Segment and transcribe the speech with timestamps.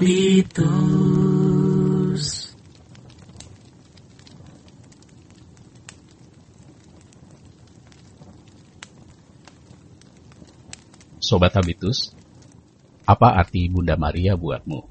[0.00, 0.64] Habitus.
[11.20, 12.16] Sobat Habitus,
[13.04, 14.88] apa arti Bunda Maria buatmu?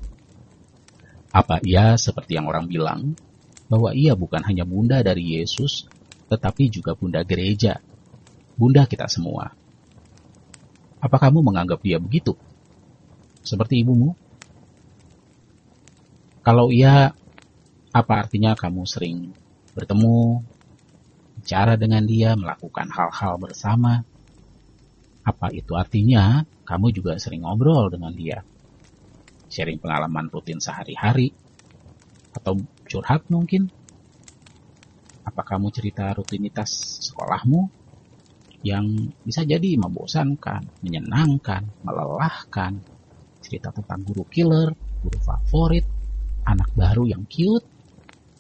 [1.34, 3.18] Apa ia seperti yang orang bilang,
[3.66, 5.89] bahwa ia bukan hanya bunda dari Yesus,
[6.30, 7.82] tetapi juga bunda gereja,
[8.54, 9.57] bunda kita semua?
[11.02, 12.38] Apa kamu menganggap dia begitu?
[13.41, 14.29] Seperti ibumu?
[16.49, 17.13] Kalau iya,
[17.94, 19.30] apa artinya kamu sering
[19.77, 20.41] bertemu,
[21.38, 24.02] bicara dengan dia, melakukan hal-hal bersama?
[25.21, 28.41] Apa itu artinya kamu juga sering ngobrol dengan dia?
[29.45, 31.30] Sharing pengalaman rutin sehari-hari?
[32.34, 33.70] Atau curhat mungkin?
[35.29, 36.73] Apa kamu cerita rutinitas
[37.13, 37.70] sekolahmu
[38.66, 38.90] yang
[39.21, 42.81] bisa jadi membosankan, menyenangkan, melelahkan,
[43.37, 44.74] cerita tentang guru killer,
[45.05, 45.99] guru favorit,
[46.50, 47.66] anak baru yang cute,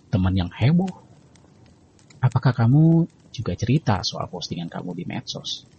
[0.09, 0.89] teman yang heboh.
[2.19, 5.69] Apakah kamu juga cerita soal postingan kamu di medsos?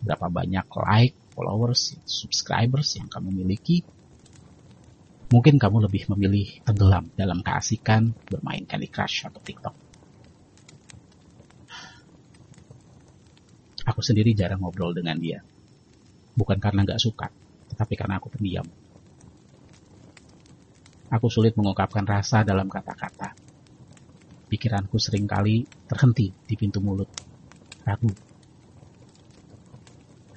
[0.00, 3.84] Berapa banyak like, followers, subscribers yang kamu miliki?
[5.30, 9.76] Mungkin kamu lebih memilih tenggelam dalam keasikan bermain Candy Crush atau TikTok.
[13.86, 15.38] Aku sendiri jarang ngobrol dengan dia.
[16.34, 17.30] Bukan karena gak suka,
[17.70, 18.66] tetapi karena aku pendiam.
[21.10, 23.34] Aku sulit mengungkapkan rasa dalam kata-kata.
[24.46, 27.10] Pikiranku sering kali terhenti di pintu mulut.
[27.82, 28.10] Ragu.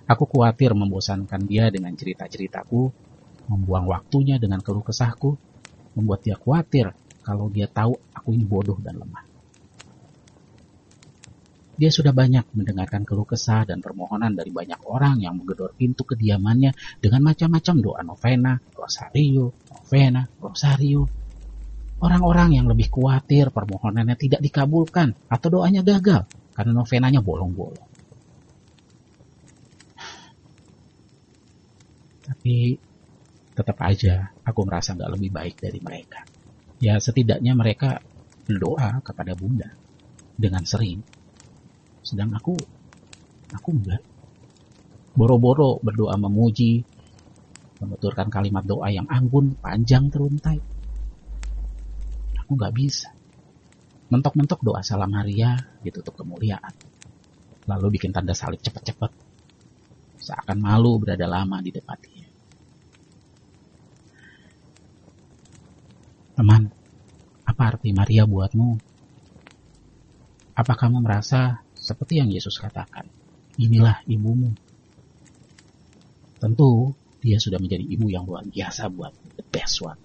[0.10, 2.92] Aku khawatir membosankan dia dengan cerita-ceritaku
[3.48, 5.36] membuang waktunya dengan keluh kesahku,
[5.94, 9.24] membuat dia khawatir kalau dia tahu aku ini bodoh dan lemah.
[11.74, 16.70] Dia sudah banyak mendengarkan keluh kesah dan permohonan dari banyak orang yang menggedor pintu kediamannya
[17.02, 21.10] dengan macam-macam doa novena, rosario, novena, rosario.
[22.04, 27.89] Orang-orang yang lebih khawatir permohonannya tidak dikabulkan atau doanya gagal karena novenanya bolong-bolong.
[32.23, 32.76] Tapi
[33.54, 36.26] tetap aja aku merasa nggak lebih baik dari mereka.
[36.83, 38.04] Ya setidaknya mereka
[38.44, 39.72] berdoa kepada Bunda
[40.36, 41.00] dengan sering.
[42.04, 42.60] Sedang aku,
[43.56, 44.04] aku enggak.
[45.14, 46.83] Boro-boro berdoa memuji,
[47.83, 50.58] menuturkan kalimat doa yang anggun, panjang teruntai.
[52.44, 53.11] Aku nggak bisa.
[54.11, 56.71] Mentok-mentok doa salam Maria ditutup kemuliaan.
[57.67, 59.11] Lalu bikin tanda salib cepet-cepet.
[60.20, 62.27] Seakan malu berada lama di depan dia.
[66.33, 66.65] Teman,
[67.44, 68.80] apa arti Maria buatmu?
[70.54, 73.10] Apa kamu merasa seperti yang Yesus katakan?
[73.58, 74.54] Inilah ibumu.
[76.42, 79.95] Tentu dia sudah menjadi ibu yang luar biasa buat the best one.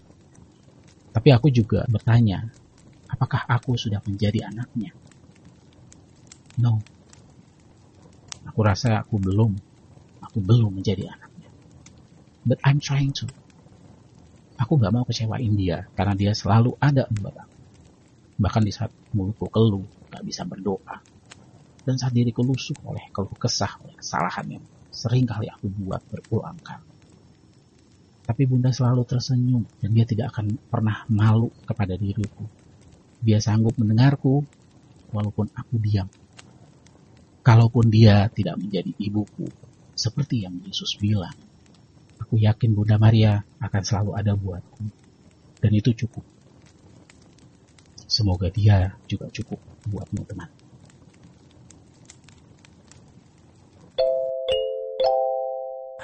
[1.10, 2.46] Tapi aku juga bertanya,
[3.10, 4.94] apakah aku sudah menjadi anaknya?
[6.62, 6.78] No.
[8.46, 9.50] Aku rasa aku belum.
[10.22, 11.50] Aku belum menjadi anaknya.
[12.46, 13.26] But I'm trying to.
[14.58, 17.58] Aku gak mau kecewain dia karena dia selalu ada buat aku.
[18.38, 21.02] Bahkan di saat mulutku keluh, gak bisa berdoa.
[21.82, 24.64] Dan saat diriku lusuh oleh keluh kesah, oleh kesalahan yang
[24.94, 26.87] sering kali aku buat berulang kali.
[28.28, 32.44] Tapi bunda selalu tersenyum dan dia tidak akan pernah malu kepada diriku.
[33.24, 34.44] Dia sanggup mendengarku
[35.08, 36.12] walaupun aku diam.
[37.40, 39.48] Kalaupun dia tidak menjadi ibuku,
[39.96, 41.32] seperti yang Yesus bilang,
[42.28, 44.84] Aku yakin Bunda Maria akan selalu ada buatku.
[45.58, 46.22] Dan itu cukup.
[48.04, 49.56] Semoga dia juga cukup
[49.88, 50.50] buatmu teman.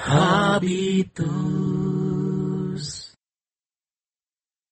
[0.00, 1.73] Habitus.